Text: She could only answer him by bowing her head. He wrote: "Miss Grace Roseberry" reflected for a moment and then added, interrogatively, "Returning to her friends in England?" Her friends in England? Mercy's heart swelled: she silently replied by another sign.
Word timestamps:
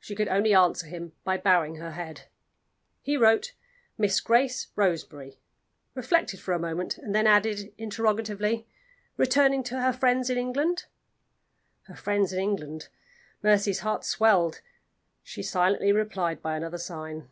She 0.00 0.14
could 0.14 0.28
only 0.28 0.54
answer 0.54 0.86
him 0.86 1.12
by 1.22 1.36
bowing 1.36 1.74
her 1.74 1.90
head. 1.90 2.28
He 3.02 3.14
wrote: 3.14 3.52
"Miss 3.98 4.20
Grace 4.22 4.68
Roseberry" 4.74 5.38
reflected 5.94 6.40
for 6.40 6.54
a 6.54 6.58
moment 6.58 6.96
and 6.96 7.14
then 7.14 7.26
added, 7.26 7.74
interrogatively, 7.76 8.66
"Returning 9.18 9.62
to 9.64 9.82
her 9.82 9.92
friends 9.92 10.30
in 10.30 10.38
England?" 10.38 10.86
Her 11.82 11.94
friends 11.96 12.32
in 12.32 12.38
England? 12.40 12.88
Mercy's 13.42 13.80
heart 13.80 14.02
swelled: 14.06 14.62
she 15.22 15.42
silently 15.42 15.92
replied 15.92 16.40
by 16.40 16.56
another 16.56 16.78
sign. 16.78 17.28